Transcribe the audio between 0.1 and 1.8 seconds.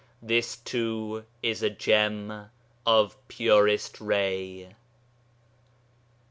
This too is a